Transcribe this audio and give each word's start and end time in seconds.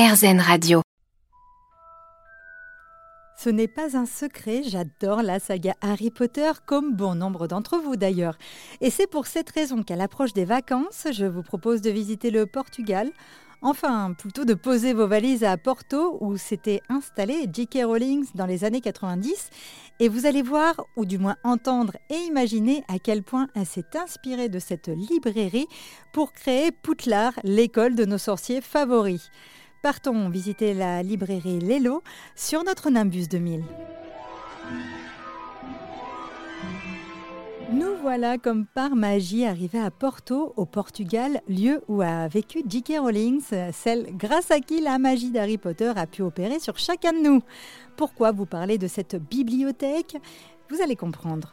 RZN 0.00 0.40
Radio. 0.40 0.80
Ce 3.36 3.50
n'est 3.50 3.68
pas 3.68 3.98
un 3.98 4.06
secret, 4.06 4.62
j'adore 4.62 5.22
la 5.22 5.38
saga 5.38 5.74
Harry 5.82 6.10
Potter, 6.10 6.50
comme 6.64 6.94
bon 6.94 7.14
nombre 7.14 7.46
d'entre 7.46 7.76
vous 7.76 7.96
d'ailleurs. 7.96 8.38
Et 8.80 8.88
c'est 8.88 9.06
pour 9.06 9.26
cette 9.26 9.50
raison 9.50 9.82
qu'à 9.82 9.96
l'approche 9.96 10.32
des 10.32 10.46
vacances, 10.46 11.06
je 11.12 11.26
vous 11.26 11.42
propose 11.42 11.82
de 11.82 11.90
visiter 11.90 12.30
le 12.30 12.46
Portugal. 12.46 13.10
Enfin, 13.60 14.14
plutôt 14.14 14.46
de 14.46 14.54
poser 14.54 14.94
vos 14.94 15.06
valises 15.06 15.44
à 15.44 15.58
Porto, 15.58 16.16
où 16.22 16.38
s'était 16.38 16.80
installé 16.88 17.46
J.K. 17.52 17.80
Rowling 17.84 18.24
dans 18.34 18.46
les 18.46 18.64
années 18.64 18.80
90. 18.80 19.50
Et 19.98 20.08
vous 20.08 20.24
allez 20.24 20.40
voir, 20.40 20.82
ou 20.96 21.04
du 21.04 21.18
moins 21.18 21.36
entendre 21.44 21.98
et 22.08 22.16
imaginer 22.26 22.84
à 22.88 22.98
quel 22.98 23.22
point 23.22 23.48
elle 23.54 23.66
s'est 23.66 23.98
inspirée 24.02 24.48
de 24.48 24.60
cette 24.60 24.88
librairie 24.88 25.66
pour 26.14 26.32
créer 26.32 26.70
Poutlar, 26.72 27.34
l'école 27.44 27.94
de 27.96 28.06
nos 28.06 28.16
sorciers 28.16 28.62
favoris. 28.62 29.30
Partons 29.82 30.28
visiter 30.28 30.74
la 30.74 31.02
librairie 31.02 31.58
Lelo 31.58 32.02
sur 32.36 32.62
notre 32.64 32.90
Nimbus 32.90 33.28
2000. 33.28 33.64
Nous 37.72 37.96
voilà 38.02 38.36
comme 38.36 38.66
par 38.66 38.94
magie 38.94 39.46
arrivés 39.46 39.80
à 39.80 39.90
Porto, 39.90 40.52
au 40.56 40.66
Portugal, 40.66 41.40
lieu 41.48 41.82
où 41.88 42.02
a 42.02 42.28
vécu 42.28 42.62
J.K. 42.68 42.98
Rowling, 42.98 43.40
celle 43.72 44.14
grâce 44.16 44.50
à 44.50 44.60
qui 44.60 44.82
la 44.82 44.98
magie 44.98 45.30
d'Harry 45.30 45.56
Potter 45.56 45.92
a 45.96 46.06
pu 46.06 46.20
opérer 46.22 46.58
sur 46.58 46.76
chacun 46.76 47.12
de 47.14 47.20
nous. 47.20 47.42
Pourquoi 47.96 48.32
vous 48.32 48.46
parler 48.46 48.76
de 48.76 48.86
cette 48.86 49.16
bibliothèque? 49.16 50.16
Vous 50.68 50.82
allez 50.82 50.96
comprendre. 50.96 51.52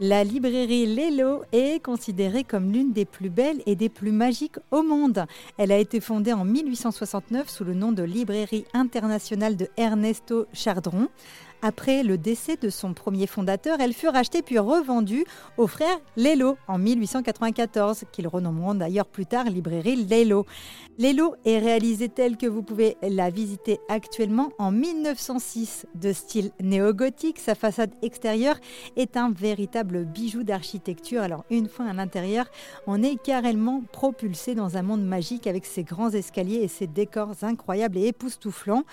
La 0.00 0.24
librairie 0.24 0.92
Lelo 0.92 1.44
est 1.52 1.80
considérée 1.80 2.42
comme 2.42 2.72
l'une 2.72 2.92
des 2.92 3.04
plus 3.04 3.30
belles 3.30 3.62
et 3.64 3.76
des 3.76 3.88
plus 3.88 4.10
magiques 4.10 4.56
au 4.72 4.82
monde. 4.82 5.24
Elle 5.56 5.70
a 5.70 5.78
été 5.78 6.00
fondée 6.00 6.32
en 6.32 6.44
1869 6.44 7.48
sous 7.48 7.62
le 7.62 7.74
nom 7.74 7.92
de 7.92 8.02
Librairie 8.02 8.64
internationale 8.74 9.56
de 9.56 9.68
Ernesto 9.76 10.46
Chardron. 10.52 11.06
Après 11.62 12.02
le 12.02 12.18
décès 12.18 12.56
de 12.56 12.68
son 12.68 12.92
premier 12.92 13.26
fondateur, 13.26 13.80
elle 13.80 13.94
fut 13.94 14.08
rachetée 14.08 14.42
puis 14.42 14.58
revendue 14.58 15.24
aux 15.56 15.66
frères 15.66 15.98
Lelo 16.16 16.56
en 16.68 16.78
1894, 16.78 18.04
qu'ils 18.12 18.28
renommeront 18.28 18.74
d'ailleurs 18.74 19.06
plus 19.06 19.26
tard 19.26 19.44
librairie 19.44 20.04
Lelo. 20.04 20.46
Lelo 20.98 21.34
est 21.44 21.58
réalisée 21.58 22.08
telle 22.08 22.36
que 22.36 22.46
vous 22.46 22.62
pouvez 22.62 22.96
la 23.02 23.30
visiter 23.30 23.80
actuellement 23.88 24.50
en 24.58 24.70
1906, 24.70 25.86
de 25.94 26.12
style 26.12 26.52
néo-gothique. 26.60 27.38
Sa 27.38 27.54
façade 27.54 27.90
extérieure 28.02 28.56
est 28.96 29.16
un 29.16 29.30
véritable 29.30 30.04
bijou 30.04 30.44
d'architecture. 30.44 31.22
Alors 31.22 31.44
une 31.50 31.68
fois 31.68 31.86
à 31.86 31.92
l'intérieur, 31.92 32.46
on 32.86 33.02
est 33.02 33.20
carrément 33.20 33.82
propulsé 33.92 34.54
dans 34.54 34.76
un 34.76 34.82
monde 34.82 35.04
magique 35.04 35.46
avec 35.46 35.66
ses 35.66 35.82
grands 35.82 36.10
escaliers 36.10 36.62
et 36.62 36.68
ses 36.68 36.86
décors 36.86 37.32
incroyables 37.42 37.98
et 37.98 38.08
époustouflants. 38.08 38.84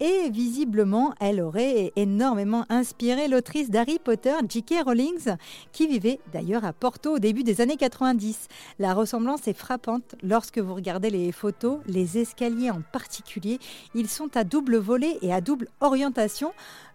Et 0.00 0.30
visiblement, 0.30 1.14
elle 1.20 1.40
aurait 1.40 1.92
énormément 2.02 2.66
inspiré 2.68 3.28
l'autrice 3.28 3.70
d'Harry 3.70 3.98
Potter, 3.98 4.34
J.K. 4.48 4.82
Rowling, 4.84 5.36
qui 5.72 5.86
vivait 5.86 6.18
d'ailleurs 6.32 6.64
à 6.64 6.72
Porto 6.72 7.14
au 7.14 7.18
début 7.20 7.44
des 7.44 7.60
années 7.60 7.76
90. 7.76 8.48
La 8.80 8.92
ressemblance 8.92 9.46
est 9.46 9.52
frappante 9.52 10.16
lorsque 10.22 10.58
vous 10.58 10.74
regardez 10.74 11.10
les 11.10 11.30
photos, 11.30 11.78
les 11.86 12.18
escaliers 12.18 12.70
en 12.70 12.82
particulier, 12.92 13.60
ils 13.94 14.08
sont 14.08 14.36
à 14.36 14.42
double 14.42 14.76
volet 14.76 15.18
et 15.22 15.32
à 15.32 15.40
double 15.40 15.68
orientation 15.80 16.52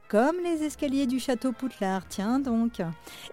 comme 0.10 0.38
les 0.44 0.64
escaliers 0.64 1.06
du 1.06 1.20
château 1.20 1.52
Poutlar, 1.52 2.08
tiens 2.08 2.40
donc. 2.40 2.80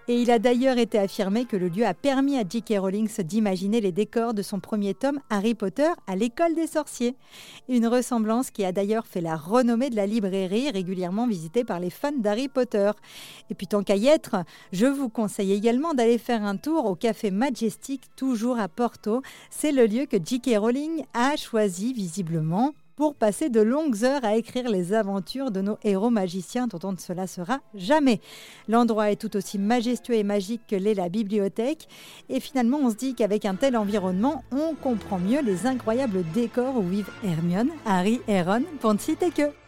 Et 0.07 0.21
il 0.21 0.29
a 0.29 0.39
d'ailleurs 0.39 0.77
été 0.77 0.99
affirmé 0.99 1.45
que 1.45 1.55
le 1.55 1.69
lieu 1.69 1.85
a 1.85 1.93
permis 1.93 2.37
à 2.37 2.43
J.K. 2.47 2.75
Rowling 2.79 3.07
d'imaginer 3.23 3.79
les 3.79 3.91
décors 3.91 4.33
de 4.33 4.41
son 4.41 4.59
premier 4.59 4.93
tome 4.93 5.19
Harry 5.29 5.55
Potter 5.55 5.89
à 6.07 6.15
l'école 6.15 6.53
des 6.53 6.67
sorciers. 6.67 7.15
Une 7.69 7.87
ressemblance 7.87 8.51
qui 8.51 8.65
a 8.65 8.71
d'ailleurs 8.71 9.07
fait 9.07 9.21
la 9.21 9.35
renommée 9.35 9.89
de 9.89 9.95
la 9.95 10.05
librairie, 10.05 10.69
régulièrement 10.69 11.27
visitée 11.27 11.63
par 11.63 11.79
les 11.79 11.89
fans 11.89 12.11
d'Harry 12.17 12.49
Potter. 12.49 12.91
Et 13.49 13.55
puis 13.55 13.67
tant 13.67 13.83
qu'à 13.83 13.95
y 13.95 14.07
être, 14.07 14.37
je 14.73 14.85
vous 14.85 15.09
conseille 15.09 15.53
également 15.53 15.93
d'aller 15.93 16.17
faire 16.17 16.43
un 16.43 16.57
tour 16.57 16.85
au 16.85 16.95
Café 16.95 17.31
Majestic, 17.31 18.03
toujours 18.15 18.59
à 18.59 18.67
Porto. 18.67 19.21
C'est 19.49 19.71
le 19.71 19.85
lieu 19.85 20.05
que 20.05 20.17
J.K. 20.23 20.57
Rowling 20.57 21.05
a 21.13 21.37
choisi 21.37 21.93
visiblement 21.93 22.73
pour 22.95 23.15
passer 23.15 23.49
de 23.49 23.61
longues 23.61 24.03
heures 24.03 24.23
à 24.23 24.35
écrire 24.35 24.69
les 24.69 24.93
aventures 24.93 25.51
de 25.51 25.61
nos 25.61 25.77
héros 25.83 26.09
magiciens 26.09 26.67
dont 26.67 26.79
on 26.83 26.93
ne 26.93 26.97
se 26.97 27.13
lassera 27.13 27.59
jamais. 27.73 28.21
L'endroit 28.67 29.11
est 29.11 29.15
tout 29.15 29.35
aussi 29.35 29.57
majestueux 29.59 30.15
et 30.15 30.23
magique 30.23 30.61
que 30.67 30.75
l'est 30.75 30.93
la 30.93 31.09
bibliothèque 31.09 31.87
et 32.29 32.39
finalement 32.39 32.79
on 32.81 32.89
se 32.89 32.95
dit 32.95 33.15
qu'avec 33.15 33.45
un 33.45 33.55
tel 33.55 33.77
environnement, 33.77 34.43
on 34.51 34.75
comprend 34.75 35.19
mieux 35.19 35.41
les 35.41 35.65
incroyables 35.65 36.23
décors 36.33 36.77
où 36.77 36.83
vivent 36.83 37.11
Hermione, 37.23 37.71
Harry 37.85 38.21
et 38.27 38.41
Ron, 38.41 38.63
pour 38.79 38.93
ne 38.93 38.99
citer 38.99 39.31
que. 39.31 39.64